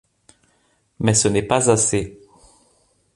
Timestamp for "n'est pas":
1.27-1.69